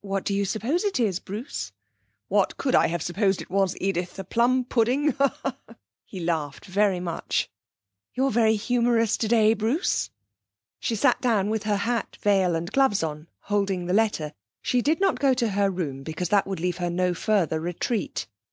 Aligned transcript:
'What 0.00 0.22
do 0.22 0.32
you 0.32 0.44
suppose 0.44 0.84
it 0.84 1.00
is, 1.00 1.18
Bruce?' 1.18 1.72
'What 2.28 2.56
could 2.56 2.76
I 2.76 2.86
have 2.86 3.02
supposed 3.02 3.42
it 3.42 3.50
was, 3.50 3.76
Edith? 3.80 4.16
A 4.16 4.22
plum 4.22 4.62
pudding?' 4.64 5.12
He 6.04 6.20
laughed 6.20 6.66
very 6.66 7.00
much. 7.00 7.48
'You 8.14 8.26
are 8.26 8.30
very 8.30 8.54
humorous 8.54 9.16
today, 9.16 9.54
Bruce.' 9.54 10.08
She 10.78 10.94
sat 10.94 11.20
down 11.20 11.50
with 11.50 11.64
her 11.64 11.78
hat, 11.78 12.16
veil 12.22 12.54
and 12.54 12.70
gloves 12.70 13.02
on, 13.02 13.26
holding 13.40 13.86
the 13.86 13.92
letter. 13.92 14.32
She 14.62 14.82
did 14.82 15.00
not 15.00 15.18
go 15.18 15.34
to 15.34 15.48
her 15.48 15.68
room, 15.68 16.04
because 16.04 16.28
that 16.28 16.46
would 16.46 16.60
leave 16.60 16.76
her 16.76 16.88
no 16.88 17.12
further 17.12 17.58
retreat. 17.58 18.28